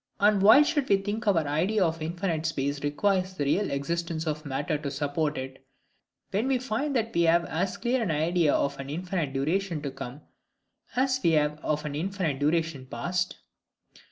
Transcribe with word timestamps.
And 0.19 0.41
why 0.41 0.63
should 0.63 0.89
we 0.89 0.97
think 0.97 1.27
our 1.27 1.37
idea 1.47 1.85
of 1.85 2.01
infinite 2.01 2.47
space 2.47 2.83
requires 2.83 3.35
the 3.35 3.45
real 3.45 3.69
existence 3.69 4.25
of 4.25 4.47
matter 4.47 4.75
to 4.79 4.89
support 4.89 5.37
it, 5.37 5.63
when 6.31 6.47
we 6.47 6.57
find 6.57 6.95
that 6.95 7.13
we 7.13 7.21
have 7.21 7.45
as 7.45 7.77
clear 7.77 8.01
an 8.01 8.09
idea 8.09 8.51
of 8.51 8.79
an 8.79 8.89
infinite 8.89 9.31
duration 9.31 9.79
to 9.83 9.91
come, 9.91 10.21
as 10.95 11.19
we 11.23 11.33
have 11.33 11.59
of 11.63 11.85
infinite 11.85 12.39
duration 12.39 12.87
past? 12.87 13.37